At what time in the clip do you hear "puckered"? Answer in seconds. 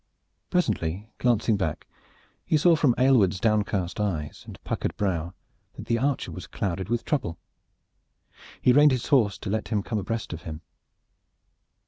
4.63-4.97